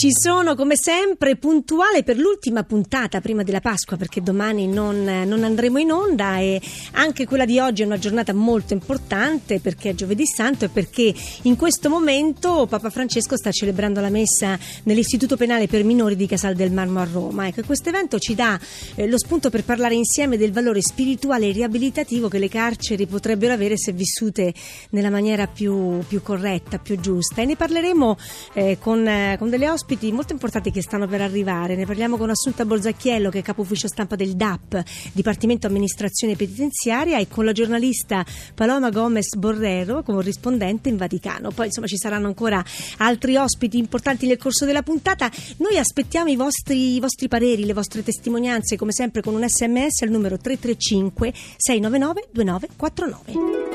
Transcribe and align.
Ci 0.00 0.12
sono 0.12 0.54
come 0.54 0.76
sempre 0.76 1.36
puntuale 1.36 2.02
per 2.02 2.16
l'ultima 2.16 2.62
puntata 2.62 3.20
prima 3.20 3.42
della 3.42 3.60
Pasqua 3.60 3.98
perché 3.98 4.22
domani 4.22 4.66
non, 4.66 5.04
non 5.04 5.44
andremo 5.44 5.76
in 5.76 5.92
onda 5.92 6.38
e 6.38 6.58
anche 6.92 7.26
quella 7.26 7.44
di 7.44 7.58
oggi 7.58 7.82
è 7.82 7.84
una 7.84 7.98
giornata 7.98 8.32
molto 8.32 8.72
importante 8.72 9.60
perché 9.60 9.90
è 9.90 9.94
giovedì 9.94 10.24
santo 10.24 10.64
e 10.64 10.68
perché 10.70 11.14
in 11.42 11.54
questo 11.54 11.90
momento 11.90 12.66
Papa 12.66 12.88
Francesco 12.88 13.36
sta 13.36 13.50
celebrando 13.50 14.00
la 14.00 14.08
messa 14.08 14.58
nell'Istituto 14.84 15.36
Penale 15.36 15.66
per 15.66 15.84
Minori 15.84 16.16
di 16.16 16.26
Casal 16.26 16.54
del 16.54 16.72
Marmo 16.72 17.00
a 17.00 17.04
Roma. 17.04 17.48
Ecco, 17.48 17.60
questo 17.66 17.90
evento 17.90 18.18
ci 18.18 18.34
dà 18.34 18.58
eh, 18.94 19.06
lo 19.06 19.18
spunto 19.18 19.50
per 19.50 19.64
parlare 19.64 19.96
insieme 19.96 20.38
del 20.38 20.52
valore 20.52 20.80
spirituale 20.80 21.48
e 21.48 21.52
riabilitativo 21.52 22.28
che 22.28 22.38
le 22.38 22.48
carceri 22.48 23.04
potrebbero 23.04 23.52
avere 23.52 23.76
se 23.76 23.92
vissute 23.92 24.54
nella 24.92 25.10
maniera 25.10 25.46
più, 25.46 25.98
più 26.08 26.22
corretta, 26.22 26.78
più 26.78 26.98
giusta 26.98 27.42
e 27.42 27.44
ne 27.44 27.56
parleremo 27.56 28.16
eh, 28.54 28.78
con, 28.80 29.06
eh, 29.06 29.36
con 29.38 29.50
delle 29.50 29.68
ospiti 29.68 29.88
molto 30.12 30.32
importanti 30.32 30.70
che 30.70 30.82
stanno 30.82 31.06
per 31.06 31.20
arrivare. 31.20 31.74
Ne 31.74 31.86
parliamo 31.86 32.16
con 32.16 32.30
Assunta 32.30 32.64
Bolzacchiello, 32.64 33.30
che 33.30 33.40
è 33.40 33.42
capo 33.42 33.62
ufficio 33.62 33.88
stampa 33.88 34.16
del 34.16 34.34
DAP, 34.34 34.82
Dipartimento 35.12 35.66
Amministrazione 35.66 36.36
Penitenziaria, 36.36 37.18
e 37.18 37.28
con 37.28 37.44
la 37.44 37.52
giornalista 37.52 38.24
Paloma 38.54 38.90
Gomez 38.90 39.34
Borrero, 39.36 40.02
corrispondente 40.02 40.88
in 40.88 40.96
Vaticano. 40.96 41.50
Poi 41.50 41.66
insomma 41.66 41.86
ci 41.86 41.96
saranno 41.96 42.26
ancora 42.26 42.64
altri 42.98 43.36
ospiti 43.36 43.78
importanti 43.78 44.26
nel 44.26 44.38
corso 44.38 44.64
della 44.64 44.82
puntata. 44.82 45.30
Noi 45.58 45.78
aspettiamo 45.78 46.30
i 46.30 46.36
vostri, 46.36 46.94
i 46.94 47.00
vostri 47.00 47.28
pareri, 47.28 47.64
le 47.64 47.72
vostre 47.72 48.02
testimonianze, 48.02 48.76
come 48.76 48.92
sempre 48.92 49.22
con 49.22 49.34
un 49.34 49.48
sms 49.48 50.02
al 50.02 50.10
numero 50.10 50.36
335 50.36 51.32
699 51.56 52.28
2949. 52.32 53.69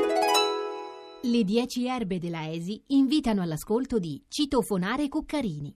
Le 1.28 1.44
10 1.44 1.88
erbe 1.88 2.20
della 2.20 2.52
Esi 2.52 2.80
invitano 2.90 3.42
all'ascolto 3.42 3.98
di 3.98 4.24
Citofonare 4.28 5.10
Cuccarini. 5.10 5.76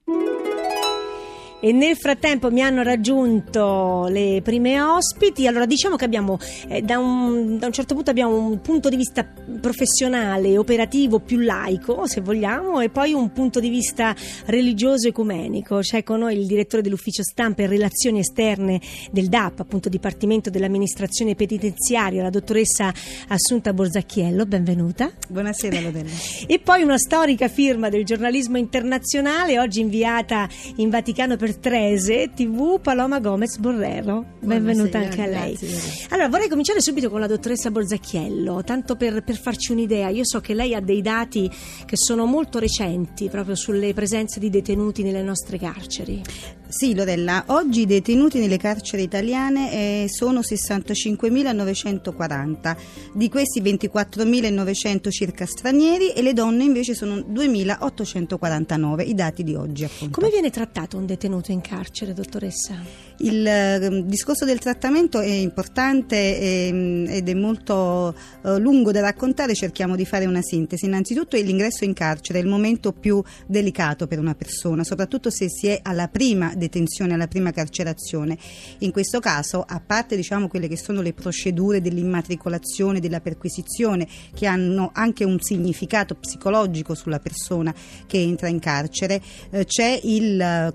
E 1.62 1.74
nel 1.74 1.98
frattempo 1.98 2.50
mi 2.52 2.62
hanno 2.62 2.84
raggiunto 2.84 4.08
le 4.10 4.40
prime 4.42 4.82
ospiti. 4.82 5.46
Allora, 5.46 5.66
diciamo 5.66 5.98
che 5.98 6.06
abbiamo, 6.06 6.38
eh, 6.70 6.82
da, 6.82 7.00
un, 7.00 7.58
da 7.58 7.66
un 7.66 7.74
certo 7.74 7.96
punto 7.96 8.12
abbiamo 8.12 8.38
un 8.38 8.62
punto 8.62 8.88
di 8.88 8.96
vista 8.96 9.28
professionale, 9.60 10.58
operativo, 10.58 11.20
più 11.20 11.40
laico, 11.40 12.08
se 12.08 12.22
vogliamo, 12.22 12.80
e 12.80 12.90
poi 12.90 13.12
un 13.12 13.34
punto 13.34 13.60
di 13.60 13.68
vista 13.68 14.16
religioso 14.46 15.10
ecumenico. 15.10 15.80
C'è 15.80 16.02
con 16.02 16.20
noi 16.20 16.38
il 16.38 16.46
direttore 16.46 16.82
dell'ufficio 16.82 17.24
stampa 17.24 17.64
e 17.64 17.68
relazioni 17.68 18.20
esterne 18.20 18.80
del 19.12 19.28
DAP, 19.28 19.60
appunto 19.60 19.90
Dipartimento 19.90 20.50
dell'Amministrazione 20.50 21.36
Penitenziaria, 21.36 22.24
la 22.24 22.30
dottoressa 22.30 22.94
Assunta 23.28 23.74
Borzacchiello. 23.74 24.46
Benvenuta. 24.46 25.12
Buonasera 25.28 25.82
Lorella. 25.82 26.08
E 26.48 26.60
poi 26.60 26.82
una 26.82 26.98
storica 26.98 27.48
firma 27.48 27.90
del 27.90 28.06
giornalismo 28.06 28.58
internazionale, 28.58 29.60
oggi 29.60 29.82
inviata 29.82 30.48
in 30.78 30.90
Vaticano 30.90 31.36
per 31.36 31.49
Trese 31.58 32.32
TV, 32.36 32.80
Paloma 32.80 33.20
Gomez 33.20 33.58
Borrero. 33.58 34.24
Benvenuta 34.40 35.00
anche 35.00 35.24
a 35.24 35.26
lei. 35.26 35.56
grazie. 35.56 36.06
Allora, 36.10 36.30
vorrei 36.30 36.48
cominciare 36.48 36.80
subito 36.82 37.10
con 37.10 37.20
la 37.20 37.26
dottoressa 37.28 37.72
Borzacchiello, 37.72 38.64
tanto 38.64 38.96
per, 38.96 39.24
per 39.24 39.38
farci 39.38 39.72
un'idea. 39.72 40.10
Io 40.10 40.26
so 40.26 40.42
che 40.42 40.54
lei 40.54 40.76
ha 40.76 40.80
dei 40.80 41.02
dati 41.02 41.50
che 41.86 41.98
sono 41.98 42.26
molto 42.26 42.60
recenti 42.60 43.30
proprio 43.30 43.56
sulle 43.56 43.94
presenze 43.94 44.40
di 44.40 44.50
detenuti 44.50 45.02
nelle 45.02 45.24
nostre 45.24 45.58
carceri. 45.58 46.22
Sì 46.68 46.94
Lorella, 46.94 47.46
oggi 47.48 47.82
i 47.82 47.88
detenuti 47.88 48.38
nelle 48.38 48.58
carceri 48.58 49.02
italiane 49.02 50.04
eh, 50.04 50.06
sono 50.08 50.42
65.940, 50.42 52.78
di 53.16 53.28
questi 53.28 53.60
24.900 53.60 55.10
circa 55.10 55.48
stranieri 55.48 56.12
e 56.12 56.22
le 56.22 56.34
donne 56.34 56.64
invece 56.64 56.94
sono 56.94 57.16
2.849, 57.16 59.08
i 59.08 59.16
dati 59.16 59.44
di 59.44 59.56
oggi 59.56 59.86
appunto. 59.86 60.20
Come 60.20 60.32
viene 60.32 60.52
trattato 60.52 60.98
un 60.98 61.08
detenuto 61.08 61.38
in 61.48 61.62
carcere, 61.62 62.14
dottoressa? 62.14 63.08
Il 63.22 63.46
eh, 63.46 64.04
discorso 64.06 64.46
del 64.46 64.60
trattamento 64.60 65.20
è 65.20 65.28
importante 65.28 66.40
ehm, 66.40 67.08
ed 67.10 67.28
è 67.28 67.34
molto 67.34 68.16
eh, 68.44 68.58
lungo 68.60 68.94
da 68.94 69.02
raccontare, 69.02 69.54
cerchiamo 69.56 69.98
di 69.98 70.06
fare 70.06 70.26
una 70.26 70.42
sintesi. 70.42 70.86
Innanzitutto 70.86 71.36
l'ingresso 71.36 71.84
in 71.84 71.94
carcere 71.94 72.40
è 72.40 72.42
il 72.42 72.48
momento 72.48 72.94
più 72.94 73.22
delicato 73.46 74.08
per 74.08 74.20
una 74.20 74.36
persona, 74.36 74.86
soprattutto 74.86 75.30
se 75.30 75.50
si 75.50 75.68
è 75.68 75.80
alla 75.84 76.08
prima 76.08 76.54
detenzione, 76.56 77.14
alla 77.14 77.28
prima 77.28 77.52
carcerazione. 77.52 78.38
In 78.80 78.92
questo 78.92 79.20
caso, 79.20 79.66
a 79.68 79.82
parte 79.86 80.16
diciamo, 80.16 80.48
quelle 80.48 80.70
che 80.70 80.78
sono 80.78 81.02
le 81.02 81.12
procedure 81.12 81.82
dell'immatricolazione, 81.82 83.02
della 83.02 83.20
perquisizione, 83.20 84.08
che 84.34 84.46
hanno 84.46 84.92
anche 84.94 85.26
un 85.26 85.42
significato 85.42 86.16
psicologico 86.16 86.96
sulla 86.96 87.20
persona 87.20 87.74
che 88.08 88.18
entra 88.18 88.48
in 88.48 88.60
carcere, 88.60 89.22
eh, 89.50 89.66
c'è 89.66 90.00
il 90.04 90.40
eh, 90.40 90.74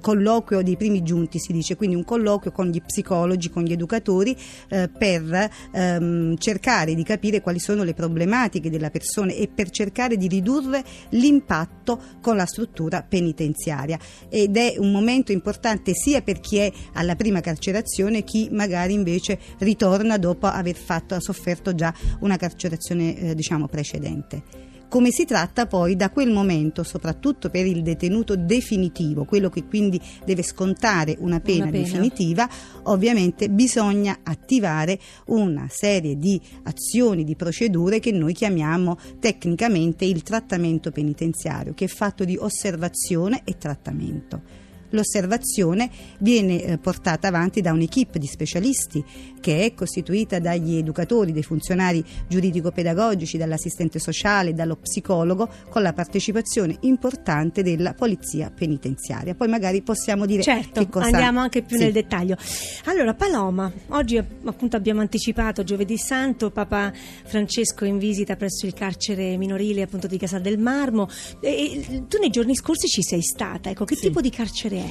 colloquio 0.55 0.63
dei 0.63 0.77
primi 0.77 1.03
giunti, 1.03 1.39
si 1.39 1.53
dice, 1.53 1.77
quindi 1.77 1.97
un 1.97 2.05
colloquio 2.05 2.53
con 2.53 2.69
gli 2.69 2.81
psicologi, 2.81 3.51
con 3.51 3.65
gli 3.65 3.73
educatori 3.73 4.37
eh, 4.69 4.89
per 4.89 5.51
ehm, 5.73 6.37
cercare 6.37 6.95
di 6.95 7.03
capire 7.03 7.41
quali 7.41 7.59
sono 7.59 7.83
le 7.83 7.95
problematiche 7.95 8.71
della 8.71 8.91
persona 8.91 9.33
e 9.33 9.49
per 9.53 9.71
cercare 9.71 10.17
di 10.17 10.29
ridurre 10.29 10.85
l'impatto 11.11 12.01
con 12.21 12.37
la 12.37 12.47
struttura 12.47 13.03
penitenziaria. 13.03 13.99
Ed 14.29 14.57
è 14.57 14.75
un 14.79 14.93
momento 14.93 15.33
importante 15.33 15.93
sia 15.95 16.23
per 16.23 16.41
chi 16.41 16.59
è 16.59 16.71
alla 16.93 17.17
prima 17.17 17.41
carcerazione 17.41 18.23
chi 18.23 18.49
magari 18.51 18.93
invece 18.93 19.39
ritorna 19.59 20.19
dopo 20.19 20.47
aver 20.47 20.77
fatto, 20.77 21.19
sofferto 21.21 21.75
già 21.75 21.93
una 22.21 22.37
carcerazione 22.37 23.17
eh, 23.17 23.35
diciamo 23.35 23.67
precedente 23.67 24.73
come 24.95 25.11
si 25.11 25.25
tratta 25.25 25.67
poi 25.67 25.97
da 25.97 26.09
quel 26.09 26.31
momento, 26.31 26.85
soprattutto 26.85 27.51
per 27.51 27.67
il 27.67 27.83
detenuto 27.83 28.37
definitivo, 28.37 29.25
quello 29.25 29.51
che 29.51 29.65
quindi 29.65 30.01
deve 30.25 30.45
scontare 30.45 31.17
una 31.19 31.41
pena, 31.41 31.65
Una 31.65 31.73
pena. 31.73 31.83
definitiva, 31.85 32.49
ovviamente 32.85 33.51
bisogna 33.51 34.21
attivare 34.23 35.01
una 35.27 35.67
serie 35.69 36.17
di 36.17 36.41
azioni, 36.63 37.25
di 37.25 37.35
procedure 37.35 37.99
che 37.99 38.13
noi 38.13 38.35
chiamiamo 38.35 38.97
tecnicamente 39.19 40.05
il 40.05 40.23
trattamento 40.23 40.93
penitenziario, 40.93 41.75
che 41.75 41.87
è 41.87 41.89
fatto 41.89 42.25
di 42.25 42.37
osservazione 42.39 43.41
e 43.43 43.59
trattamento. 43.59 44.64
L'osservazione 44.95 45.91
viene 46.21 46.63
eh, 46.63 46.79
portata 46.79 47.29
avanti 47.29 47.61
da 47.61 47.73
un'equipe 47.73 48.19
di 48.19 48.27
specialisti 48.27 49.05
che 49.41 49.65
è 49.65 49.75
costituita 49.75 50.39
dagli 50.39 50.77
educatori, 50.77 51.33
dai 51.33 51.43
funzionari 51.43 52.03
giuridico-pedagogici, 52.29 53.37
dall'assistente 53.37 53.99
sociale, 53.99 54.55
dallo 54.55 54.77
psicologo, 54.77 55.49
con 55.69 55.83
la 55.83 55.93
partecipazione 55.93 56.77
importante 56.81 57.63
della 57.63 57.93
polizia 57.93 58.51
penitenziaria. 58.51 59.35
Poi 59.35 59.49
magari 59.49 59.83
possiamo 59.83 60.25
dire 60.25 60.43
Certo, 60.43 60.81
che 60.81 60.89
cosa... 60.89 61.07
andiamo 61.07 61.41
anche 61.41 61.63
più 61.63 61.77
Sì. 61.77 61.83
nel 61.85 61.93
dettaglio. 61.93 62.37
Allora, 62.85 63.13
Paloma, 63.15 63.71
oggi 63.89 64.17
appunto 64.17 64.77
abbiamo 64.77 65.01
anticipato 65.01 65.63
giovedì 65.65 65.99
santo, 65.99 66.51
Papa 66.51 66.93
Francesco 67.25 67.85
in 67.85 67.99
visita 67.99 68.37
presso 68.37 68.65
il 68.65 68.73
carcere 68.73 69.37
minorile 69.37 69.83
appunto 69.83 70.07
di 70.07 70.17
Casal 70.17 70.41
del 70.41 70.59
Marmo. 70.59 71.09
E 71.41 72.05
tu 72.09 72.19
nei 72.19 72.31
giorni 72.31 72.55
scorsi 72.55 72.87
ci 72.87 73.03
sei 73.03 73.23
stata, 73.23 73.69
ecco, 73.71 73.85
che 73.85 73.97
Sì. 73.97 74.07
tipo 74.07 74.21
di 74.21 74.31
carcere 74.31 74.77
è? 74.79 74.84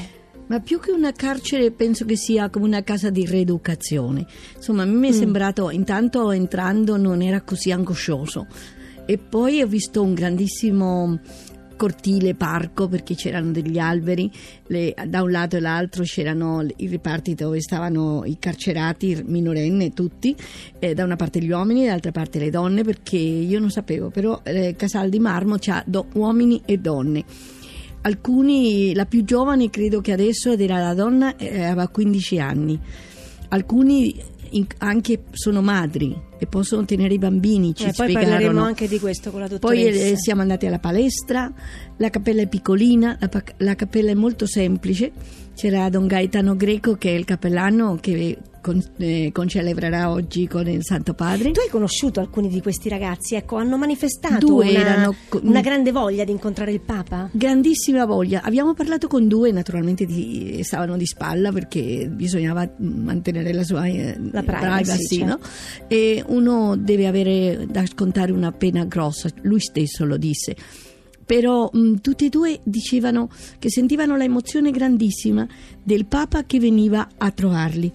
Ma 0.46 0.60
più 0.60 0.80
che 0.80 0.92
una 0.92 1.12
carcere 1.14 1.72
penso 1.72 2.06
che 2.06 2.18
sia 2.18 2.50
come 2.50 2.66
una 2.66 2.84
casa 2.84 3.10
di 3.10 3.26
rieducazione. 3.26 4.26
Insomma, 4.56 4.84
a 4.84 4.86
me 4.86 5.08
è 5.08 5.12
sembrato, 5.14 5.70
intanto 5.70 6.32
entrando 6.32 6.98
non 6.98 7.22
era 7.22 7.42
così 7.42 7.72
angoscioso. 7.72 8.48
E 9.06 9.18
poi 9.18 9.62
ho 9.62 9.68
visto 9.68 10.02
un 10.04 10.14
grandissimo 10.14 11.20
cortile 11.76 12.36
parco 12.36 12.88
perché 12.88 13.16
c'erano 13.16 13.52
degli 13.52 13.80
alberi, 13.80 14.32
le- 14.68 14.94
da 15.08 15.22
un 15.24 15.32
lato 15.32 15.56
e 15.58 15.60
l'altro 15.60 16.04
c'erano 16.04 16.66
i 16.78 16.88
reparti 16.88 17.34
dove 17.36 17.60
stavano 17.62 18.24
i 18.26 18.38
carcerati, 18.40 19.10
i 19.12 19.24
minorenni, 19.26 19.92
tutti, 19.94 20.36
eh, 20.80 20.94
da 20.94 21.04
una 21.04 21.16
parte 21.16 21.40
gli 21.42 21.50
uomini 21.50 21.82
e 21.82 21.86
dall'altra 21.86 22.12
parte 22.12 22.40
le 22.40 22.50
donne 22.50 22.84
perché 22.84 23.18
io 23.18 23.60
non 23.60 23.72
sapevo, 23.72 24.10
però 24.10 24.40
eh, 24.44 24.76
Casal 24.78 25.10
di 25.10 25.20
Marmo 25.20 25.56
c'ha 25.60 25.84
do- 25.86 26.08
uomini 26.14 26.62
e 26.66 26.78
donne. 26.78 27.24
Alcuni, 28.06 28.94
la 28.94 29.06
più 29.06 29.24
giovane 29.24 29.70
credo 29.70 30.02
che 30.02 30.12
adesso 30.12 30.52
era 30.54 30.80
la 30.80 30.94
donna, 30.94 31.36
eh, 31.38 31.64
aveva 31.64 31.88
15 31.88 32.40
anni. 32.40 32.80
Alcuni 33.50 34.32
anche 34.80 35.24
sono 35.32 35.62
madri 35.64 36.16
e 36.38 36.46
possono 36.46 36.86
tenere 36.86 37.14
i 37.16 37.18
bambini, 37.18 37.74
ci 37.74 37.86
Eh, 37.86 37.94
poi 37.94 38.10
spiegarono. 38.12 38.30
parleremo 38.32 38.62
anche 38.62 38.88
di 38.88 39.00
questo 39.00 39.32
con 39.32 39.40
la 39.40 39.48
Poi 39.48 39.58
dottoressa. 39.84 40.06
eh, 40.06 40.18
siamo 40.18 40.42
andati 40.42 40.66
alla 40.68 40.80
palestra, 40.80 41.52
la 41.98 42.10
cappella 42.10 42.42
è 42.44 42.48
piccolina, 42.48 43.18
la, 43.20 43.30
la 43.58 43.76
cappella 43.76 44.12
è 44.12 44.16
molto 44.16 44.46
semplice. 44.46 45.12
C'era 45.56 45.90
Don 45.90 46.06
Gaetano 46.06 46.56
Greco 46.56 46.96
che 46.96 47.10
è 47.10 47.18
il 47.18 47.26
cappellano 47.26 47.98
che 48.00 48.38
con- 48.64 48.82
eh, 48.98 49.30
concelebrerà 49.34 50.10
oggi 50.10 50.48
con 50.48 50.66
il 50.70 50.80
Santo 50.84 51.14
Padre. 51.14 51.52
Tu 51.52 51.60
hai 51.60 51.70
conosciuto 51.70 52.22
alcuni 52.22 52.48
di 52.48 52.62
questi 52.62 52.88
ragazzi, 52.88 53.36
ecco, 53.36 53.58
hanno 53.58 53.78
manifestato 53.78 54.46
Due 54.46 54.70
una, 54.70 54.80
erano 54.80 55.16
una 55.42 55.60
grande 55.60 55.92
voglia 55.92 56.24
di 56.24 56.32
incontrare 56.32 56.72
il 56.72 56.80
Papa? 56.80 57.30
Grandissima 57.34 58.06
voglia. 58.06 58.42
Abbiamo 58.42 58.74
parlato 58.74 59.08
con 59.08 59.28
due, 59.28 59.52
naturalmente 59.52 60.06
di- 60.06 60.62
stavano 60.64 60.96
di 60.96 61.06
spalla 61.06 61.52
perché 61.52 62.10
bisognava 62.10 62.64
mm, 62.64 63.04
mantenere 63.04 63.52
la 63.52 63.64
sua 63.64 63.86
eh, 63.86 64.18
La 64.32 64.42
privacy, 64.42 65.18
certo. 65.18 65.26
no? 65.26 65.40
E 65.90 66.24
uno 66.28 66.78
deve 66.78 67.06
avere 67.08 67.68
da 67.70 67.86
scontare 67.86 68.32
una 68.32 68.54
pena 68.54 68.86
grossa, 68.86 69.30
lui 69.42 69.60
stesso 69.60 70.06
lo 70.06 70.16
disse. 70.16 70.56
Però 71.26 71.70
mh, 71.72 71.96
tutti 72.02 72.26
e 72.26 72.30
due 72.30 72.60
dicevano 72.64 73.30
che 73.58 73.70
sentivano 73.70 74.18
l'emozione 74.18 74.72
grandissima 74.72 75.48
del 75.82 76.06
Papa 76.06 76.44
che 76.44 76.60
veniva 76.60 77.08
a 77.18 77.32
trovarli 77.32 77.90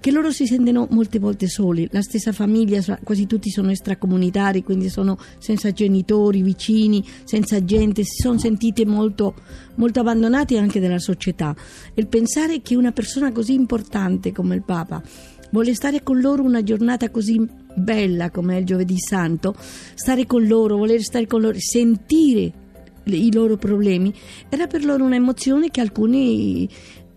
che 0.00 0.10
loro 0.10 0.30
si 0.30 0.46
sentono 0.46 0.88
molte 0.90 1.18
volte 1.18 1.46
soli, 1.46 1.86
la 1.92 2.00
stessa 2.00 2.32
famiglia, 2.32 2.82
quasi 3.04 3.26
tutti 3.26 3.50
sono 3.50 3.70
extracomunitari, 3.70 4.62
quindi 4.62 4.88
sono 4.88 5.18
senza 5.38 5.72
genitori, 5.72 6.42
vicini, 6.42 7.04
senza 7.24 7.62
gente, 7.62 8.02
si 8.04 8.22
sono 8.22 8.38
sentiti 8.38 8.86
molto, 8.86 9.34
molto 9.74 10.00
abbandonati 10.00 10.56
anche 10.56 10.80
dalla 10.80 10.98
società. 10.98 11.54
E 11.92 12.00
il 12.00 12.08
pensare 12.08 12.62
che 12.62 12.76
una 12.76 12.92
persona 12.92 13.30
così 13.30 13.52
importante 13.52 14.32
come 14.32 14.54
il 14.54 14.62
Papa 14.62 15.02
vuole 15.50 15.74
stare 15.74 16.02
con 16.02 16.18
loro 16.18 16.42
una 16.42 16.62
giornata 16.62 17.10
così 17.10 17.38
bella 17.74 18.30
come 18.30 18.56
è 18.56 18.60
il 18.60 18.66
giovedì 18.66 18.96
santo, 18.98 19.54
stare 19.94 20.24
con 20.24 20.46
loro, 20.46 20.78
voler 20.78 21.02
stare 21.02 21.26
con 21.26 21.42
loro, 21.42 21.56
sentire 21.58 22.52
i 23.04 23.32
loro 23.32 23.56
problemi, 23.56 24.14
era 24.48 24.66
per 24.66 24.84
loro 24.84 25.04
un'emozione 25.04 25.70
che 25.70 25.80
alcuni 25.80 26.68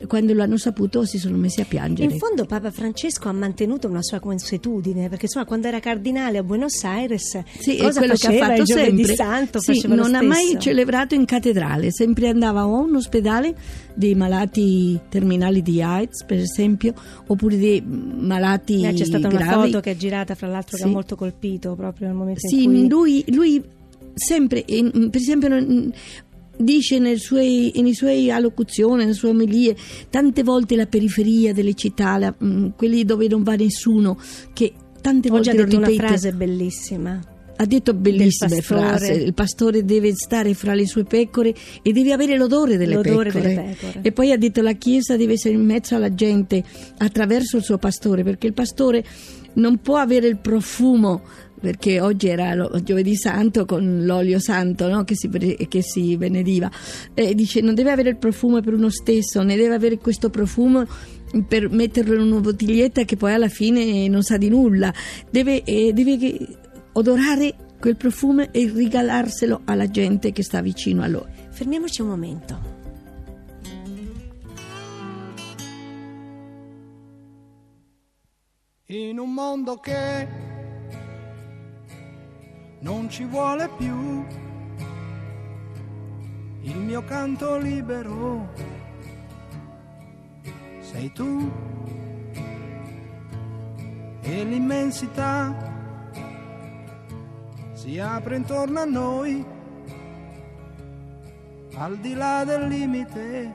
quando 0.07 0.33
lo 0.33 0.43
hanno 0.43 0.57
saputo 0.57 1.05
si 1.05 1.17
sono 1.17 1.37
messi 1.37 1.61
a 1.61 1.65
piangere. 1.65 2.11
In 2.13 2.17
fondo 2.19 2.45
Papa 2.45 2.71
Francesco 2.71 3.29
ha 3.29 3.33
mantenuto 3.33 3.87
una 3.87 4.01
sua 4.01 4.19
consuetudine, 4.19 5.09
perché 5.09 5.25
insomma 5.25 5.45
quando 5.45 5.67
era 5.67 5.79
cardinale 5.79 6.37
a 6.37 6.43
Buenos 6.43 6.83
Aires, 6.83 7.41
Sì, 7.59 7.77
cosa 7.77 7.99
quello 7.99 8.13
che 8.15 8.27
ha 8.27 8.31
faceva 8.31 8.45
fatto 8.47 8.65
sempre. 8.65 9.15
santo? 9.15 9.59
Sì, 9.59 9.73
faceva 9.75 9.95
non 9.95 10.15
ha 10.15 10.21
mai 10.21 10.55
celebrato 10.59 11.15
in 11.15 11.25
cattedrale, 11.25 11.91
sempre 11.91 12.27
andava 12.29 12.65
o 12.67 12.75
a 12.75 12.79
un 12.81 12.95
ospedale 12.95 13.55
dei 13.93 14.15
malati 14.15 14.99
terminali 15.09 15.61
di 15.61 15.81
AIDS, 15.81 16.23
per 16.25 16.37
esempio, 16.39 16.93
oppure 17.27 17.57
dei 17.57 17.81
malati 17.81 18.83
Eh, 18.83 18.93
C'è 18.93 19.05
stata 19.05 19.27
una 19.27 19.37
gravi. 19.37 19.65
foto 19.71 19.79
che 19.81 19.91
è 19.91 19.95
girata 19.95 20.35
fra 20.35 20.47
l'altro 20.47 20.77
che 20.77 20.83
Sì. 20.83 20.89
ha 20.89 20.91
molto 20.91 21.15
colpito 21.15 21.75
proprio 21.75 22.07
nel 22.07 22.15
momento 22.15 22.47
Sì, 22.47 22.63
in 22.63 22.71
cui... 22.71 22.89
lui, 22.89 23.23
lui 23.29 23.63
sempre, 24.15 24.63
in- 24.67 25.09
per 25.09 25.19
esempio, 25.21 25.49
dice 26.57 26.99
nei 26.99 27.17
suoi, 27.17 27.71
nei 27.75 27.93
suoi 27.93 28.29
allocuzioni, 28.31 28.97
nelle 29.03 29.13
sue 29.13 29.29
omelie, 29.29 29.75
tante 30.09 30.43
volte 30.43 30.75
la 30.75 30.85
periferia 30.85 31.53
delle 31.53 31.73
città, 31.73 32.17
la- 32.17 32.33
mm, 32.43 32.67
quelli 32.75 33.03
dove 33.05 33.27
non 33.27 33.43
va 33.43 33.55
nessuno, 33.55 34.17
che 34.53 34.73
tante 35.01 35.29
Oggi 35.29 35.49
volte 35.49 35.49
ha 35.49 35.65
detto 35.65 35.77
una 35.77 35.87
ripete. 35.87 36.07
frase 36.07 36.31
bellissima. 36.33 37.19
Ha 37.55 37.65
detto 37.65 37.93
bellissime 37.93 38.61
frasi. 38.61 39.11
Il 39.11 39.33
pastore 39.35 39.85
deve 39.85 40.13
stare 40.15 40.53
fra 40.55 40.73
le 40.73 40.87
sue 40.87 41.03
pecore 41.03 41.53
e 41.83 41.91
deve 41.91 42.11
avere 42.11 42.35
l'odore 42.35 42.77
delle 42.77 42.95
L'odore 42.95 43.31
pecore. 43.31 43.53
delle 43.53 43.75
pecore. 43.79 43.99
E 44.01 44.11
poi 44.11 44.31
ha 44.31 44.37
detto 44.37 44.61
la 44.63 44.73
Chiesa 44.73 45.15
deve 45.17 45.33
essere 45.33 45.53
in 45.53 45.63
mezzo 45.63 45.93
alla 45.95 46.13
gente 46.15 46.63
attraverso 46.97 47.57
il 47.57 47.63
suo 47.63 47.77
pastore, 47.77 48.23
perché 48.23 48.47
il 48.47 48.53
pastore 48.53 49.03
non 49.55 49.77
può 49.77 49.97
avere 49.97 50.27
il 50.27 50.37
profumo 50.37 51.21
perché 51.63 52.01
oggi 52.01 52.27
era 52.27 52.53
lo- 52.55 52.69
giovedì 52.83 53.15
santo 53.15 53.63
con 53.63 54.03
l'olio 54.03 54.37
santo 54.37 54.89
no? 54.89 55.05
che, 55.05 55.15
si, 55.15 55.29
che 55.29 55.81
si 55.81 56.17
benediva 56.17 56.69
e 57.13 57.33
dice 57.33 57.61
non 57.61 57.73
deve 57.73 57.89
avere 57.89 58.09
il 58.09 58.17
profumo 58.17 58.59
per 58.59 58.73
uno 58.73 58.89
stesso 58.89 59.41
ne 59.43 59.55
deve 59.55 59.73
avere 59.73 59.97
questo 59.97 60.29
profumo 60.29 60.85
per 61.47 61.69
metterlo 61.69 62.15
in 62.15 62.31
una 62.31 62.41
bottiglietta 62.41 63.05
che 63.05 63.15
poi 63.15 63.31
alla 63.31 63.47
fine 63.47 64.09
non 64.09 64.23
sa 64.23 64.35
di 64.35 64.49
nulla 64.49 64.93
deve, 65.29 65.63
eh, 65.63 65.93
deve 65.93 66.37
odorare 66.91 67.55
quel 67.79 67.95
profumo 67.95 68.51
e 68.51 68.69
regalarselo 68.69 69.61
alla 69.63 69.87
gente 69.87 70.33
che 70.33 70.43
sta 70.43 70.59
vicino 70.59 71.01
a 71.01 71.07
lui 71.07 71.31
Fermiamoci 71.49 72.01
un 72.01 72.07
momento. 72.09 72.71
in 78.87 79.17
un 79.17 79.33
mondo 79.33 79.77
che 79.77 80.52
non 82.83 83.09
ci 83.09 83.23
vuole 83.23 83.69
più. 83.77 84.25
Il 86.61 86.77
mio 86.77 87.03
canto 87.03 87.57
libero. 87.57 88.49
Sei 90.79 91.11
tu. 91.13 91.51
E 94.21 94.43
l'immensità. 94.43 95.71
Si 97.73 97.99
apre 97.99 98.35
intorno 98.35 98.79
a 98.79 98.85
noi. 98.85 99.45
Al 101.75 101.97
di 101.97 102.13
là 102.13 102.43
del 102.45 102.67
limite 102.67 103.53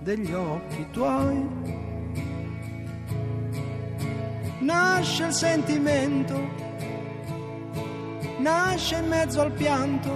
degli 0.00 0.32
occhi 0.32 0.86
tuoi. 0.90 1.82
Nasce 4.60 5.24
il 5.24 5.32
sentimento, 5.32 6.63
nasce 8.44 8.96
in 8.96 9.08
mezzo 9.08 9.40
al 9.40 9.52
pianto 9.52 10.10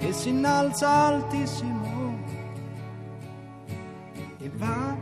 e 0.00 0.12
si 0.12 0.28
innalza 0.28 0.86
altissimo 0.86 2.18
e 4.38 4.50
va 4.56 4.94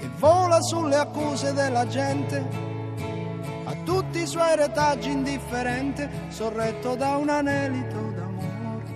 e 0.00 0.08
vola 0.18 0.60
sulle 0.62 0.96
accuse 0.96 1.52
della 1.52 1.86
gente 1.86 2.44
a 3.66 3.74
tutti 3.84 4.22
i 4.22 4.26
suoi 4.26 4.56
retaggi 4.56 5.12
indifferente 5.12 6.10
sorretto 6.30 6.96
da 6.96 7.16
un 7.18 7.28
anelito 7.28 8.00
d'amore 8.16 8.94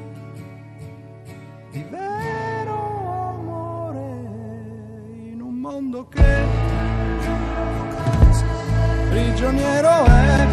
di 1.71 1.87
vero 1.89 3.29
amore 3.29 4.01
in 5.31 5.41
un 5.41 5.55
mondo 5.55 6.09
che 6.09 6.75
prigioniero 9.17 10.05
è. 10.05 10.47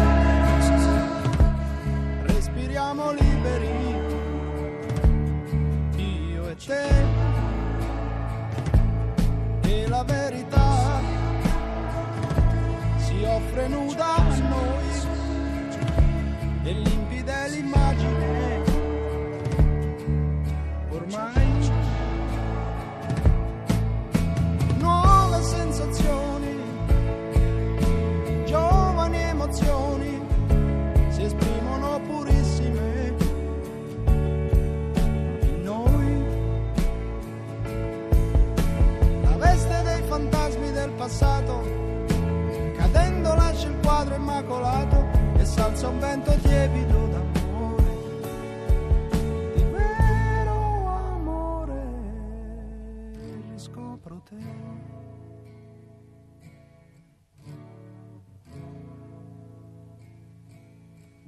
Respiriamo 2.22 3.12
liberi. 3.12 3.68
Io 5.96 6.48
e 6.48 6.56
te. 6.56 6.86
E 9.68 9.88
la 9.88 10.02
verità 10.04 11.00
si 12.96 13.22
offre 13.24 13.68
nuda 13.68 14.23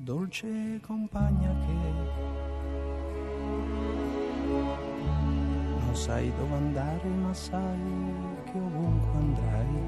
dolce 0.07 0.79
compagna 0.87 1.53
che 1.67 1.73
non 5.81 5.95
sai 5.95 6.33
dove 6.39 6.55
andare 6.55 7.09
ma 7.09 7.35
sai 7.35 7.77
che 8.45 8.57
ovunque 8.57 9.19
andrai. 9.19 9.83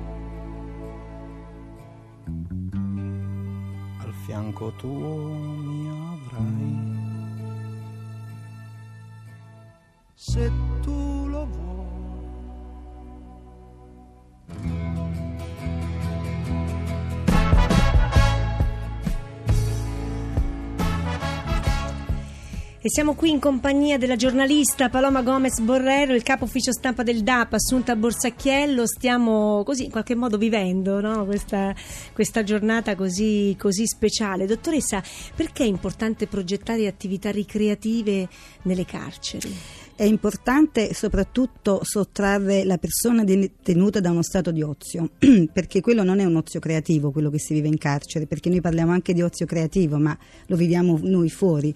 Al 3.99 4.13
fianco 4.27 4.73
tuo 4.73 5.29
mi 5.29 5.89
avrai. 5.89 6.97
Se 10.15 10.51
E 22.81 22.89
siamo 22.91 23.15
qui 23.15 23.31
in 23.31 23.41
compagnia 23.41 23.99
della 23.99 24.15
giornalista 24.15 24.89
Paloma 24.89 25.23
Gomez 25.23 25.59
Borrero, 25.59 26.15
il 26.15 26.23
capo 26.23 26.45
ufficio 26.45 26.71
stampa 26.71 27.03
del 27.03 27.25
DAP, 27.25 27.55
Assunta 27.55 27.97
Borsacchiello. 27.97 28.87
Stiamo 28.87 29.65
così 29.65 29.87
in 29.87 29.91
qualche 29.91 30.15
modo 30.15 30.39
vivendo 30.39 31.01
no? 31.01 31.25
questa, 31.25 31.75
questa, 32.13 32.45
giornata 32.45 32.95
così, 32.95 33.57
così 33.59 33.85
speciale. 33.85 34.47
Dottoressa, 34.47 35.03
perché 35.35 35.65
è 35.65 35.67
importante 35.67 36.29
progettare 36.29 36.87
attività 36.87 37.33
ricreative 37.33 38.29
nelle 38.63 38.85
carceri? 38.85 39.53
È 39.97 40.05
importante 40.05 40.95
soprattutto 40.95 41.81
sottrarre 41.83 42.63
la 42.63 42.79
persona 42.79 43.25
detenuta 43.25 43.99
da 43.99 44.13
uno 44.13 44.23
stato 44.23 44.53
di 44.53 44.63
ozio, 44.63 45.11
perché 45.53 45.81
quello 45.81 46.05
non 46.05 46.21
è 46.21 46.25
un 46.25 46.37
ozio 46.37 46.61
creativo, 46.61 47.11
quello 47.11 47.31
che 47.31 47.41
si 47.41 47.55
vive 47.55 47.67
in 47.67 47.79
carcere, 47.79 48.29
perché 48.29 48.49
noi 48.49 48.61
parliamo 48.61 48.93
anche 48.93 49.13
di 49.13 49.23
ozio 49.23 49.47
creativo, 49.47 49.99
ma 49.99 50.17
lo 50.47 50.55
viviamo 50.55 51.01
noi 51.03 51.29
fuori 51.29 51.75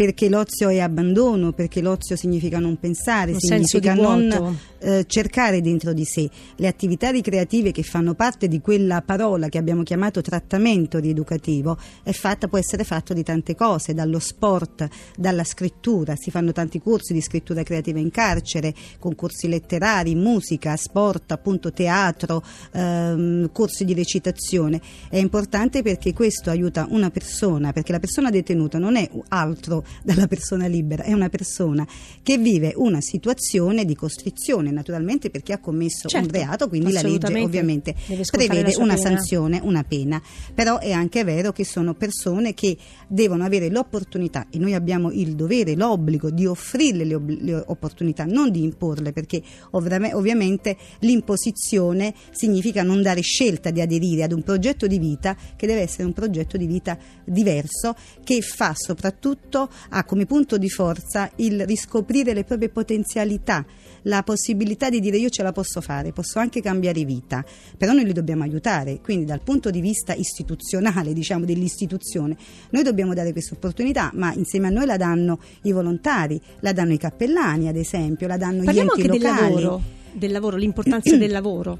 perché 0.00 0.30
l'ozio 0.30 0.70
è 0.70 0.78
abbandono, 0.78 1.52
perché 1.52 1.82
l'ozio 1.82 2.16
significa 2.16 2.58
non 2.58 2.78
pensare, 2.78 3.32
Un 3.32 3.38
significa 3.38 3.92
non 3.92 4.56
eh, 4.78 5.04
cercare 5.06 5.60
dentro 5.60 5.92
di 5.92 6.06
sé. 6.06 6.26
Le 6.56 6.68
attività 6.68 7.10
ricreative 7.10 7.70
che 7.70 7.82
fanno 7.82 8.14
parte 8.14 8.48
di 8.48 8.62
quella 8.62 9.02
parola 9.02 9.50
che 9.50 9.58
abbiamo 9.58 9.82
chiamato 9.82 10.22
trattamento 10.22 10.98
rieducativo 10.98 11.76
è 12.02 12.12
fatta, 12.12 12.48
può 12.48 12.56
essere 12.56 12.84
fatto 12.84 13.12
di 13.12 13.22
tante 13.22 13.54
cose, 13.54 13.92
dallo 13.92 14.20
sport, 14.20 14.88
dalla 15.18 15.44
scrittura, 15.44 16.14
si 16.16 16.30
fanno 16.30 16.52
tanti 16.52 16.80
corsi 16.80 17.12
di 17.12 17.20
scrittura 17.20 17.62
creativa 17.62 17.98
in 17.98 18.10
carcere, 18.10 18.72
concorsi 18.98 19.48
letterari, 19.48 20.14
musica, 20.14 20.76
sport, 20.76 21.30
appunto 21.32 21.74
teatro, 21.74 22.42
ehm, 22.72 23.52
corsi 23.52 23.84
di 23.84 23.92
recitazione. 23.92 24.80
È 25.10 25.18
importante 25.18 25.82
perché 25.82 26.14
questo 26.14 26.48
aiuta 26.48 26.86
una 26.88 27.10
persona, 27.10 27.74
perché 27.74 27.92
la 27.92 28.00
persona 28.00 28.30
detenuta 28.30 28.78
non 28.78 28.96
è 28.96 29.06
altro 29.28 29.84
dalla 30.02 30.26
persona 30.26 30.66
libera, 30.66 31.02
è 31.02 31.12
una 31.12 31.28
persona 31.28 31.86
che 32.22 32.38
vive 32.38 32.72
una 32.76 33.00
situazione 33.00 33.84
di 33.84 33.94
costrizione, 33.94 34.70
naturalmente 34.70 35.30
perché 35.30 35.52
ha 35.52 35.58
commesso 35.58 36.08
certo, 36.08 36.26
un 36.26 36.32
reato, 36.32 36.68
quindi 36.68 36.92
la 36.92 37.02
legge 37.02 37.38
ovviamente 37.40 37.94
prevede 38.30 38.74
una 38.76 38.94
pena. 38.94 38.96
sanzione, 38.96 39.60
una 39.62 39.84
pena. 39.84 40.20
Però 40.54 40.78
è 40.78 40.92
anche 40.92 41.24
vero 41.24 41.52
che 41.52 41.64
sono 41.64 41.94
persone 41.94 42.54
che 42.54 42.76
devono 43.06 43.44
avere 43.44 43.70
l'opportunità 43.70 44.46
e 44.50 44.58
noi 44.58 44.74
abbiamo 44.74 45.10
il 45.10 45.34
dovere, 45.34 45.74
l'obbligo 45.74 46.30
di 46.30 46.46
offrirle 46.46 47.04
le, 47.04 47.14
ob- 47.14 47.40
le 47.40 47.64
opportunità, 47.66 48.24
non 48.24 48.50
di 48.50 48.62
imporle, 48.62 49.12
perché 49.12 49.42
ovra- 49.70 49.98
ovviamente 50.12 50.76
l'imposizione 51.00 52.14
significa 52.30 52.82
non 52.82 53.02
dare 53.02 53.20
scelta 53.20 53.70
di 53.70 53.80
aderire 53.80 54.22
ad 54.22 54.32
un 54.32 54.42
progetto 54.42 54.86
di 54.86 54.98
vita 54.98 55.36
che 55.56 55.66
deve 55.66 55.80
essere 55.80 56.04
un 56.04 56.12
progetto 56.12 56.56
di 56.56 56.66
vita 56.66 56.98
diverso 57.24 57.94
che 58.24 58.40
fa 58.40 58.74
soprattutto 58.76 59.69
ha 59.90 60.04
come 60.04 60.26
punto 60.26 60.58
di 60.58 60.68
forza 60.68 61.30
il 61.36 61.66
riscoprire 61.66 62.32
le 62.34 62.44
proprie 62.44 62.68
potenzialità, 62.68 63.64
la 64.02 64.22
possibilità 64.22 64.88
di 64.88 65.00
dire 65.00 65.16
io 65.16 65.28
ce 65.28 65.42
la 65.42 65.52
posso 65.52 65.80
fare, 65.80 66.12
posso 66.12 66.38
anche 66.38 66.60
cambiare 66.60 67.04
vita, 67.04 67.44
però 67.76 67.92
noi 67.92 68.04
li 68.04 68.12
dobbiamo 68.12 68.42
aiutare, 68.42 69.00
quindi 69.02 69.24
dal 69.24 69.40
punto 69.42 69.70
di 69.70 69.80
vista 69.80 70.14
istituzionale, 70.14 71.12
diciamo 71.12 71.44
dell'istituzione, 71.44 72.36
noi 72.70 72.82
dobbiamo 72.82 73.14
dare 73.14 73.32
questa 73.32 73.54
opportunità, 73.54 74.10
ma 74.14 74.32
insieme 74.34 74.68
a 74.68 74.70
noi 74.70 74.86
la 74.86 74.96
danno 74.96 75.40
i 75.62 75.72
volontari, 75.72 76.40
la 76.60 76.72
danno 76.72 76.92
i 76.92 76.98
cappellani 76.98 77.68
ad 77.68 77.76
esempio, 77.76 78.26
la 78.26 78.36
danno 78.36 78.64
Parliamo 78.64 78.94
gli 78.96 79.00
enti 79.00 79.18
locali. 79.18 79.54
Del 79.54 79.62
lavoro, 79.62 79.82
del 80.12 80.32
lavoro, 80.32 80.56
l'importanza 80.56 81.16
del 81.16 81.30
lavoro. 81.30 81.78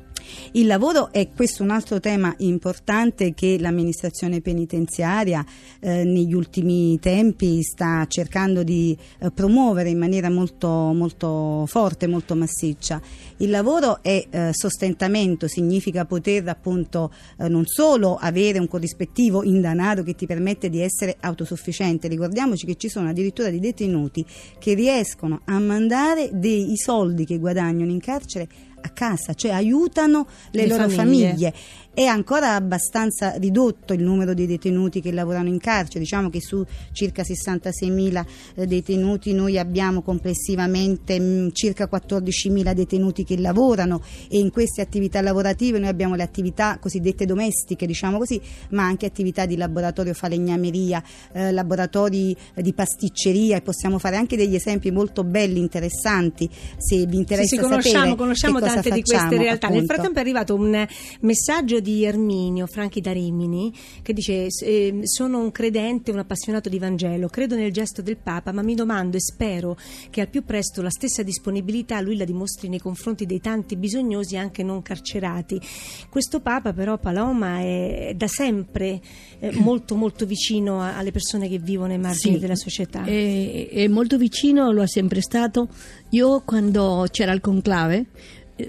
Il 0.53 0.67
lavoro 0.67 1.13
è 1.13 1.29
questo 1.35 1.63
un 1.63 1.71
altro 1.71 2.01
tema 2.01 2.35
importante 2.39 3.35
che 3.35 3.59
l'amministrazione 3.59 4.41
penitenziaria 4.41 5.45
eh, 5.81 6.05
negli 6.05 6.35
ultimi 6.35 6.99
tempi 6.99 7.63
sta 7.63 8.07
cercando 8.09 8.63
di 8.63 8.97
eh, 9.19 9.31
promuovere 9.31 9.91
in 9.91 9.99
maniera 9.99 10.31
molto, 10.31 10.69
molto 10.69 11.65
forte, 11.67 12.07
molto 12.07 12.35
massiccia. 12.35 13.01
Il 13.39 13.51
lavoro 13.51 14.03
è 14.03 14.27
eh, 14.29 14.51
sostentamento, 14.53 15.49
significa 15.49 16.05
poter 16.05 16.49
appunto 16.49 17.13
eh, 17.39 17.49
non 17.49 17.67
solo 17.67 18.17
avere 18.17 18.59
un 18.59 18.69
corrispettivo 18.69 19.43
in 19.45 19.61
denaro 19.61 20.03
che 20.03 20.15
ti 20.15 20.27
permette 20.27 20.69
di 20.69 20.81
essere 20.81 21.17
autosufficiente, 21.21 22.09
ricordiamoci 22.09 22.67
che 22.67 22.77
ci 22.77 22.89
sono 22.89 23.09
addirittura 23.09 23.51
dei 23.51 23.61
detenuti 23.61 24.25
che 24.59 24.75
riescono 24.75 25.41
a 25.45 25.59
mandare 25.59 26.31
dei 26.33 26.77
soldi 26.77 27.25
che 27.25 27.39
guadagnano 27.39 27.91
in 27.91 28.01
carcere 28.01 28.49
a 28.81 28.89
casa, 28.91 29.35
cioè 29.35 29.53
aiutano 29.53 30.27
le, 30.53 30.63
Le 30.63 30.69
loro 30.69 30.89
famiglie. 30.89 31.29
famiglie. 31.29 31.55
È 31.93 32.05
ancora 32.05 32.55
abbastanza 32.55 33.35
ridotto 33.37 33.93
il 33.93 34.03
numero 34.03 34.33
di 34.33 34.47
detenuti 34.47 35.01
che 35.01 35.11
lavorano 35.11 35.49
in 35.49 35.59
carcere, 35.59 35.99
diciamo 35.99 36.31
che 36.31 36.41
su 36.41 36.65
circa 36.93 37.23
66.000 37.23 38.25
eh, 38.55 38.67
detenuti 38.67 39.33
noi 39.33 39.59
abbiamo 39.59 40.01
complessivamente 40.01 41.19
mh, 41.19 41.51
circa 41.53 41.89
14.000 41.91 42.73
detenuti 42.75 43.25
che 43.25 43.37
lavorano 43.39 44.03
e 44.29 44.39
in 44.39 44.53
queste 44.53 44.83
attività 44.83 45.21
lavorative 45.21 45.81
noi 45.81 45.89
abbiamo 45.89 46.15
le 46.15 46.23
attività 46.23 46.79
cosiddette 46.81 47.27
domestiche, 47.27 47.87
diciamo 47.87 48.19
così, 48.19 48.41
ma 48.71 48.85
anche 48.85 49.07
attività 49.07 49.45
di 49.45 49.57
laboratorio 49.57 50.15
falegnameria, 50.15 51.03
eh, 51.33 51.51
laboratori 51.51 52.37
eh, 52.55 52.63
di 52.63 52.73
pasticceria 52.73 53.57
e 53.57 53.63
possiamo 53.63 53.99
fare 53.99 54.15
anche 54.15 54.37
degli 54.37 54.55
esempi 54.55 54.93
molto 54.93 55.25
belli, 55.25 55.59
interessanti, 55.59 56.49
se 56.79 57.05
vi 57.07 57.17
interessa 57.17 57.49
Sì, 57.49 57.57
sì, 57.57 57.61
conosciamo, 57.61 58.15
conosciamo 58.15 58.61
tante 58.61 58.91
di 58.91 59.03
queste 59.03 59.17
facciamo, 59.17 59.43
realtà. 59.43 59.67
Nel 59.67 59.79
appunto. 59.79 59.95
frattempo 59.95 60.19
è 60.19 60.23
arrivato 60.23 60.55
un 60.55 60.87
messaggio 61.21 61.80
di 61.81 62.05
Erminio 62.05 62.67
Franchi 62.67 63.01
da 63.01 63.13
Rimini 63.13 63.73
che 64.03 64.13
dice: 64.13 64.47
eh, 64.47 65.01
Sono 65.05 65.39
un 65.39 65.51
credente, 65.51 66.11
un 66.11 66.19
appassionato 66.19 66.69
di 66.69 66.79
Vangelo, 66.79 67.29
credo 67.29 67.57
nel 67.57 67.73
gesto 67.73 68.03
del 68.03 68.17
Papa, 68.17 68.53
ma 68.53 68.63
mi 68.63 68.75
domando 68.75 69.17
e 69.17 69.21
spero 69.21 69.77
che 70.11 70.21
al 70.21 70.29
più 70.29 70.45
presto 70.45 70.83
la 70.83 70.91
stessa 70.91 71.23
disponibilità 71.23 72.01
lui 72.01 72.17
la 72.17 72.25
dimostri 72.25 72.69
nei 72.69 72.79
confronti 72.79 73.27
dei 73.27 73.41
tanti 73.41 73.77
bisognosi 73.77 74.37
anche 74.37 74.63
non 74.63 74.83
carcerati. 74.83 75.61
Questo 76.09 76.41
Papa, 76.41 76.73
però, 76.73 76.99
Paloma 76.99 77.61
è 77.61 78.13
da 78.17 78.29
sempre 78.29 79.01
eh, 79.39 79.53
molto, 79.61 79.97
molto 79.97 80.27
vicino 80.27 80.81
a- 80.81 80.97
alle 80.97 81.11
persone 81.11 81.49
che 81.49 81.59
vivono 81.59 81.93
ai 81.93 81.99
margini 81.99 82.35
Sì, 82.35 82.41
della 82.41 82.57
società. 82.57 83.05
È, 83.05 83.69
è 83.71 83.89
molto 83.89 84.17
vicino, 84.17 84.71
lo 84.73 84.83
è 84.83 84.89
sempre 84.89 85.21
stato. 85.21 85.69
Io 86.11 86.43
quando 86.45 87.07
c'era 87.11 87.33
il 87.33 87.41
conclave 87.41 88.07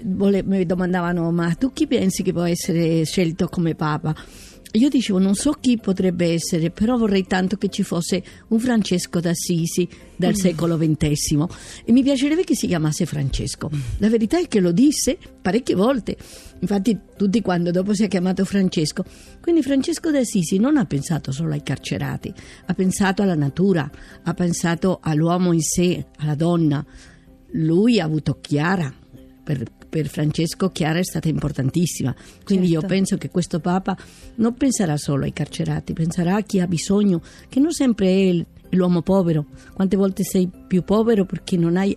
vole- 0.04 0.42
mi 0.42 0.64
domandavano 0.64 1.30
ma 1.30 1.54
tu 1.54 1.72
chi 1.72 1.86
pensi 1.86 2.22
che 2.22 2.32
può 2.32 2.42
essere 2.42 3.04
scelto 3.04 3.48
come 3.48 3.74
Papa? 3.74 4.14
Io 4.74 4.88
dicevo 4.88 5.18
non 5.18 5.34
so 5.34 5.52
chi 5.52 5.76
potrebbe 5.76 6.32
essere, 6.32 6.70
però 6.70 6.96
vorrei 6.96 7.26
tanto 7.26 7.56
che 7.56 7.68
ci 7.68 7.82
fosse 7.82 8.22
un 8.48 8.58
Francesco 8.58 9.20
d'Assisi 9.20 9.86
del 10.16 10.34
secolo 10.34 10.78
XX 10.78 11.44
e 11.84 11.92
mi 11.92 12.02
piacerebbe 12.02 12.42
che 12.42 12.54
si 12.54 12.66
chiamasse 12.66 13.04
Francesco. 13.04 13.68
La 13.98 14.08
verità 14.08 14.38
è 14.38 14.48
che 14.48 14.60
lo 14.60 14.72
disse 14.72 15.18
parecchie 15.42 15.74
volte, 15.74 16.16
infatti 16.60 16.98
tutti 17.18 17.42
quando 17.42 17.70
dopo 17.70 17.92
si 17.92 18.04
è 18.04 18.08
chiamato 18.08 18.46
Francesco. 18.46 19.04
Quindi 19.42 19.62
Francesco 19.62 20.10
d'Assisi 20.10 20.56
non 20.56 20.78
ha 20.78 20.86
pensato 20.86 21.32
solo 21.32 21.52
ai 21.52 21.62
carcerati, 21.62 22.32
ha 22.64 22.72
pensato 22.72 23.20
alla 23.20 23.34
natura, 23.34 23.90
ha 24.22 24.32
pensato 24.32 25.00
all'uomo 25.02 25.52
in 25.52 25.60
sé, 25.60 26.06
alla 26.16 26.34
donna. 26.34 26.82
Lui 27.54 28.00
ha 28.00 28.06
avuto 28.06 28.38
Chiara, 28.40 28.90
per, 29.44 29.64
per 29.92 30.08
Francesco 30.08 30.70
Chiara 30.70 30.98
è 31.00 31.04
stata 31.04 31.28
importantissima, 31.28 32.14
quindi 32.44 32.68
Certo. 32.68 32.80
io 32.80 32.88
penso 32.88 33.18
che 33.18 33.28
questo 33.28 33.60
Papa 33.60 33.94
non 34.36 34.54
penserà 34.54 34.96
solo 34.96 35.24
ai 35.24 35.34
carcerati, 35.34 35.92
penserà 35.92 36.36
a 36.36 36.40
chi 36.40 36.60
ha 36.60 36.66
bisogno, 36.66 37.20
che 37.50 37.60
non 37.60 37.72
sempre 37.72 38.06
è 38.30 38.44
l'uomo 38.70 39.02
povero, 39.02 39.44
quante 39.74 39.96
volte 39.98 40.22
sei 40.24 40.48
più 40.66 40.82
povero 40.82 41.26
perché 41.26 41.58
non 41.58 41.76
hai 41.76 41.94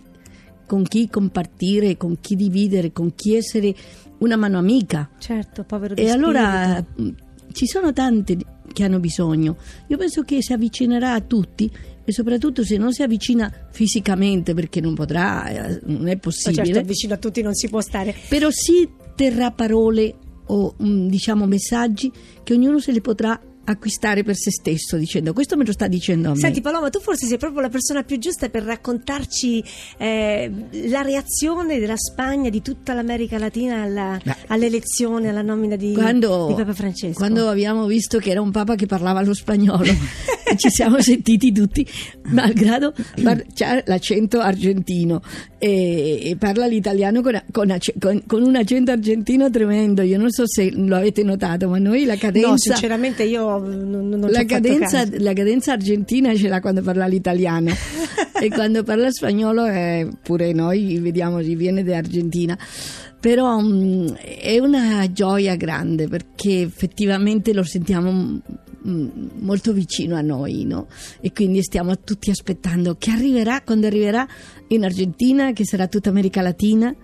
con 0.66 0.82
chi 0.82 1.08
compartire, 1.08 1.96
con 1.96 2.20
chi 2.20 2.36
dividere, 2.36 2.92
con 2.92 3.14
chi 3.14 3.34
essere 3.34 3.74
una 4.18 4.36
mano 4.36 4.58
amica. 4.58 5.08
Certo, 5.18 5.64
povero 5.64 5.94
di 5.94 6.02
E 6.02 6.10
allora 6.10 6.84
spirito. 6.86 7.02
mh, 7.02 7.52
ci 7.52 7.66
sono 7.66 7.94
tanti 7.94 8.36
che 8.74 8.84
hanno 8.84 9.00
bisogno. 9.00 9.56
Io 9.86 9.96
penso 9.96 10.20
che 10.22 10.42
si 10.42 10.52
avvicinerà 10.52 11.14
a 11.14 11.20
tutti 11.22 11.70
e 12.06 12.12
soprattutto 12.12 12.64
se 12.64 12.76
non 12.76 12.92
si 12.92 13.02
avvicina 13.02 13.52
fisicamente 13.72 14.54
perché 14.54 14.80
non 14.80 14.94
potrà, 14.94 15.48
eh, 15.48 15.80
non 15.86 16.06
è 16.06 16.14
Ma 16.14 16.18
possibile, 16.20 16.64
certo, 16.64 16.86
vicino 16.86 17.14
a 17.14 17.16
tutti 17.16 17.42
non 17.42 17.52
si 17.54 17.68
può 17.68 17.80
stare. 17.80 18.14
però 18.28 18.48
si 18.50 18.88
terrà 19.16 19.50
parole 19.50 20.14
o 20.46 20.74
mh, 20.78 21.08
diciamo 21.08 21.46
messaggi 21.46 22.12
che 22.44 22.54
ognuno 22.54 22.78
se 22.78 22.92
li 22.92 23.00
potrà 23.00 23.38
acquistare 23.66 24.22
per 24.22 24.36
se 24.36 24.50
stesso, 24.50 24.96
dicendo 24.96 25.32
questo 25.32 25.56
me 25.56 25.64
lo 25.64 25.72
sta 25.72 25.86
dicendo 25.86 26.30
a 26.30 26.32
me. 26.32 26.38
Senti 26.38 26.60
Paloma, 26.60 26.90
tu 26.90 27.00
forse 27.00 27.26
sei 27.26 27.38
proprio 27.38 27.60
la 27.60 27.68
persona 27.68 28.02
più 28.02 28.18
giusta 28.18 28.48
per 28.48 28.62
raccontarci 28.62 29.62
eh, 29.98 30.50
la 30.88 31.02
reazione 31.02 31.78
della 31.78 31.96
Spagna, 31.96 32.48
di 32.48 32.62
tutta 32.62 32.94
l'America 32.94 33.38
Latina 33.38 33.82
alla, 33.82 34.18
all'elezione, 34.48 35.28
alla 35.28 35.42
nomina 35.42 35.76
di, 35.76 35.92
quando, 35.92 36.46
di 36.48 36.54
Papa 36.54 36.74
Francesco. 36.74 37.18
quando 37.18 37.48
abbiamo 37.48 37.86
visto 37.86 38.18
che 38.18 38.30
era 38.30 38.40
un 38.40 38.50
papa 38.50 38.74
che 38.74 38.86
parlava 38.86 39.22
lo 39.22 39.34
spagnolo 39.34 39.84
ci 40.56 40.70
siamo 40.70 41.00
sentiti 41.00 41.52
tutti, 41.52 41.86
malgrado 42.28 42.94
par- 43.22 43.44
c'ha 43.52 43.82
l'accento 43.84 44.38
argentino 44.40 45.20
e, 45.58 46.30
e 46.30 46.36
parla 46.36 46.66
l'italiano 46.66 47.20
con, 47.20 47.42
con 47.50 47.76
con- 47.98 48.22
con 48.26 48.42
un 48.42 48.56
accento 48.56 48.92
argentino 48.92 49.50
tremendo. 49.50 50.02
Io 50.02 50.18
non 50.18 50.30
so 50.30 50.44
se 50.46 50.70
lo 50.72 50.96
avete 50.96 51.22
notato, 51.22 51.68
ma 51.68 51.78
noi 51.78 52.04
la 52.04 52.16
cadenza. 52.16 52.48
No, 52.48 52.56
sinceramente 52.56 53.24
io 53.24 53.55
non, 53.58 54.08
non 54.08 54.26
ci 54.28 54.32
La 54.32 54.44
cadenza, 54.44 55.04
la 55.18 55.32
cadenza 55.32 55.72
argentina 55.72 56.34
ce 56.34 56.48
l'ha 56.48 56.60
quando 56.60 56.82
parla 56.82 57.06
l'italiano. 57.06 57.70
E 58.38 58.50
quando 58.50 58.82
parla 58.82 59.10
spagnolo 59.10 59.64
eh, 59.64 60.10
pure 60.22 60.52
noi 60.52 60.98
vediamo 60.98 61.40
si 61.42 61.54
viene 61.54 61.82
da 61.82 61.96
Argentina. 61.96 62.56
Però 63.18 63.58
mm, 63.58 64.08
è 64.40 64.58
una 64.58 65.10
gioia 65.10 65.56
grande 65.56 66.06
perché 66.06 66.60
effettivamente 66.60 67.54
lo 67.54 67.62
sentiamo 67.62 68.42
mm, 68.86 69.08
molto 69.38 69.72
vicino 69.72 70.16
a 70.16 70.20
noi 70.20 70.64
no? 70.66 70.86
e 71.22 71.32
quindi 71.32 71.62
stiamo 71.62 71.98
tutti 72.00 72.28
aspettando 72.28 72.96
che 72.98 73.10
arriverà 73.10 73.62
quando 73.62 73.86
arriverà 73.86 74.28
in 74.68 74.84
Argentina 74.84 75.52
che 75.52 75.64
sarà 75.64 75.86
tutta 75.86 76.10
America 76.10 76.42
Latina 76.42 76.94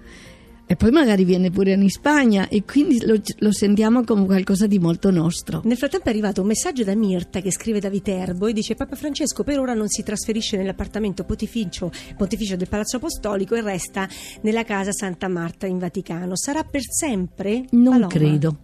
e 0.73 0.77
poi 0.77 0.91
magari 0.91 1.25
viene 1.25 1.51
pure 1.51 1.73
in 1.73 1.91
Spagna 1.91 2.49
e 2.49 2.65
quindi 2.65 3.05
lo, 3.05 3.21
lo 3.41 3.53
sentiamo 3.53 4.05
come 4.05 4.25
qualcosa 4.25 4.67
di 4.67 4.79
molto 4.79 5.11
nostro 5.11 5.61
Nel 5.65 5.77
frattempo 5.77 6.07
è 6.07 6.09
arrivato 6.09 6.41
un 6.41 6.47
messaggio 6.47 6.83
da 6.83 6.95
Mirta 6.95 7.41
che 7.41 7.53
scrive 7.53 7.79
da 7.79 7.91
Viterbo 7.91 8.47
e 8.47 8.55
dice 8.55 8.75
Papa 8.75 8.97
Francesco 8.97 9.45
per 9.45 9.59
ora 9.59 9.75
non 9.75 9.89
si 9.89 10.03
trasferisce 10.03 10.57
nell'appartamento 10.57 11.25
pontificio, 11.25 11.93
pontificio 12.17 12.57
del 12.57 12.71
Palazzo 12.71 12.97
Apostolico 12.97 13.55
e 13.55 13.61
resta 13.61 14.09
nella 14.41 14.65
casa 14.65 14.93
Santa 14.93 15.29
Marta 15.29 15.67
in 15.67 15.77
Vaticano. 15.77 16.37
Sarà 16.37 16.63
per 16.63 16.81
sempre? 16.83 17.67
Non 17.73 17.93
Paloma? 17.93 18.07
credo. 18.07 18.57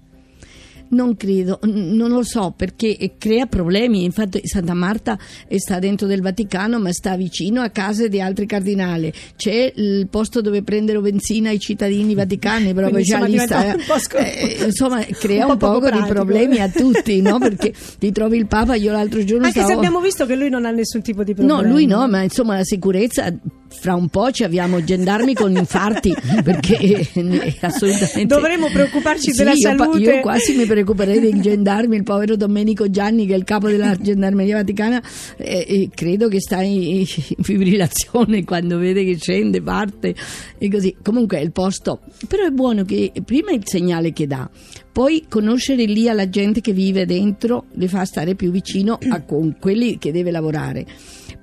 Non 0.91 1.17
credo, 1.17 1.59
non 1.63 2.11
lo 2.11 2.23
so 2.23 2.55
perché 2.57 2.97
eh, 2.97 3.13
crea 3.19 3.47
problemi. 3.47 4.05
Infatti, 4.05 4.41
Santa 4.45 4.75
Marta 4.75 5.19
eh, 5.47 5.59
sta 5.59 5.79
dentro 5.79 6.07
del 6.07 6.23
Vaticano, 6.23 6.79
ma 6.79 6.93
sta 6.93 7.17
vicino 7.17 7.61
a 7.61 7.69
case 7.69 8.09
di 8.09 8.21
altri 8.21 8.47
cardinali. 8.47 9.13
C'è 9.37 9.73
il 9.77 10.09
posto 10.09 10.41
dove 10.41 10.63
prendere 10.63 10.99
benzina 11.01 11.51
i 11.51 11.59
cittadini 11.59 12.15
vaticani, 12.15 12.73
proprio 12.73 13.03
già 13.03 13.19
insomma, 13.19 13.27
lì 13.27 13.39
sta. 13.39 13.75
un 13.77 13.85
po' 13.87 14.17
eh, 14.17 14.65
insomma, 14.65 15.05
crea 15.13 15.45
un 15.45 15.53
un, 15.53 15.57
po' 15.59 15.67
poco 15.67 15.79
poco 15.81 15.91
di 15.91 15.97
pratico. 15.99 16.15
problemi 16.15 16.59
a 16.61 16.69
tutti, 16.73 17.21
no? 17.21 17.39
Perché 17.39 17.75
ti 17.99 18.11
trovi 18.13 18.39
il 18.39 18.47
Papa. 18.47 18.75
Io 18.75 18.93
l'altro 18.93 19.23
giorno 19.25 19.47
Anche 19.47 19.59
se 19.59 19.65
stavo. 19.65 19.81
abbiamo 19.81 20.01
visto 20.01 20.27
che 20.27 20.37
lui 20.37 20.49
non 20.49 20.65
ha 20.65 20.71
nessun 20.71 21.03
tipo 21.03 21.23
di 21.23 21.35
problema. 21.35 21.61
No, 21.63 21.69
lui 21.69 21.87
no, 21.87 22.09
ma 22.09 22.23
insomma 22.23 22.57
la 22.57 22.65
sicurezza 22.65 23.33
fra 23.71 23.95
un 23.95 24.09
po' 24.09 24.31
ci 24.31 24.45
abbiamo 24.45 24.83
gendarmi 24.83 25.35
con 25.35 25.55
infarti 25.57 26.15
perché 26.43 26.77
è 26.79 27.55
assolutamente 27.61 28.27
Dovremmo 28.27 28.69
preoccuparci 28.71 29.31
Sì, 29.31 29.37
della 29.37 29.53
io, 29.53 29.75
pa- 29.77 29.85
salute. 29.85 30.15
io 30.15 30.21
quasi 30.21 30.57
mi 30.57 30.65
preoccuperei 30.67 31.21
dei 31.21 31.41
gendarmi, 31.41 31.97
il 31.97 32.03
povero 32.03 32.35
Domenico 32.37 32.91
Gianni 32.91 33.27
che 33.27 33.35
è 33.35 33.37
il 33.37 33.45
capo 33.45 33.69
della 33.69 33.95
gendarmeria 33.97 34.57
vaticana 34.57 35.03
eh, 35.37 35.65
e 35.69 35.91
credo 35.95 36.29
che 36.29 36.41
sta 36.41 36.63
in, 36.63 36.83
in 36.83 37.07
fibrillazione 37.07 38.45
quando 38.45 38.79
vede 38.79 39.05
che 39.05 39.17
scende, 39.21 39.61
parte 39.61 40.15
e 40.59 40.71
così. 40.71 40.97
Comunque 41.03 41.39
è 41.39 41.43
il 41.43 41.53
posto, 41.53 42.01
però 42.27 42.45
è 42.45 42.51
buono 42.51 42.85
che 42.85 43.13
prima 43.25 43.51
il 43.53 43.63
segnale 43.65 44.13
che 44.13 44.27
dà, 44.27 44.49
poi 44.91 45.27
conoscere 45.29 45.85
lì 45.85 46.09
alla 46.09 46.29
gente 46.29 46.61
che 46.61 46.73
vive 46.73 47.07
dentro 47.07 47.67
le 47.75 47.89
fa 47.89 48.05
stare 48.05 48.35
più 48.35 48.51
vicino 48.51 48.99
a 49.11 49.21
con 49.23 49.57
quelli 49.61 49.99
che 49.99 50.11
deve 50.11 50.31
lavorare. 50.31 50.87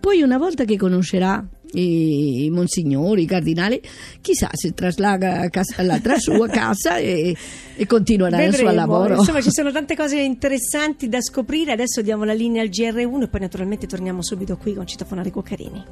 Poi 0.06 0.22
una 0.22 0.38
volta 0.38 0.66
che 0.66 0.78
conoscerà 0.78 1.44
i 1.72 2.48
monsignori, 2.52 3.24
i 3.24 3.26
cardinali, 3.26 3.82
chissà 4.22 4.52
se 4.54 4.76
traslaga 4.76 5.50
alla 5.78 6.00
sua 6.20 6.46
casa 6.48 6.98
e, 6.98 7.36
e 7.76 7.88
continuerà 7.88 8.38
il 8.44 8.54
suo 8.54 8.66
Vedremo. 8.66 8.86
lavoro. 8.86 9.16
Insomma, 9.16 9.42
ci 9.42 9.50
sono 9.50 9.72
tante 9.74 9.96
cose 9.96 10.20
interessanti 10.20 11.10
da 11.10 11.22
scoprire. 11.22 11.72
Adesso 11.72 12.04
diamo 12.04 12.24
la 12.24 12.34
linea 12.34 12.62
al 12.62 12.70
GR1 12.70 13.24
e 13.24 13.28
poi 13.28 13.40
naturalmente 13.40 13.88
torniamo 13.88 14.22
subito 14.22 14.58
qui 14.58 14.76
con 14.76 14.86
Citofonare 14.86 15.32
Cuccarini. 15.32 15.84